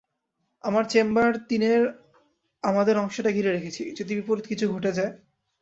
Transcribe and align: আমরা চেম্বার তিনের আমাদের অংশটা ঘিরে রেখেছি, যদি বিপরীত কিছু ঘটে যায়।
আমরা 0.63 0.83
চেম্বার 0.83 1.29
তিনের 1.49 1.81
আমাদের 2.63 2.95
অংশটা 2.97 3.29
ঘিরে 3.31 3.51
রেখেছি, 3.51 3.83
যদি 3.95 4.11
বিপরীত 4.15 4.45
কিছু 4.47 4.65
ঘটে 4.73 4.91
যায়। 4.91 5.11